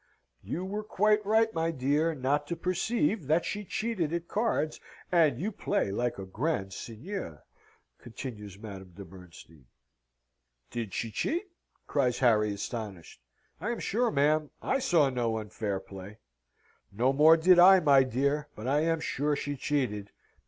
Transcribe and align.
"You 0.41 0.65
were 0.65 0.83
quite 0.83 1.23
right, 1.23 1.53
my 1.53 1.69
dear, 1.69 2.15
not 2.15 2.47
to 2.47 2.55
perceive 2.55 3.27
that 3.27 3.45
she 3.45 3.63
cheated 3.63 4.11
at 4.13 4.27
cards, 4.27 4.79
and 5.11 5.39
you 5.39 5.51
play 5.51 5.91
like 5.91 6.17
a 6.17 6.25
grand 6.25 6.73
seigneur," 6.73 7.43
continues 7.99 8.57
Madame 8.57 8.93
de 8.95 9.05
Bernstein. 9.05 9.67
"Did 10.71 10.95
she 10.95 11.11
cheat?" 11.11 11.51
cries 11.85 12.17
Harry, 12.17 12.51
astonished. 12.51 13.21
"I 13.59 13.69
am 13.69 13.79
sure, 13.79 14.09
ma'am, 14.09 14.49
I 14.59 14.79
saw 14.79 15.11
no 15.11 15.37
unfair 15.37 15.79
play." 15.79 16.17
"No 16.91 17.13
more 17.13 17.37
did 17.37 17.59
I, 17.59 17.79
my 17.79 18.01
dear, 18.01 18.47
but 18.55 18.65
I 18.67 18.79
am 18.79 19.01
sure 19.01 19.35
she 19.35 19.55
cheated. 19.55 20.09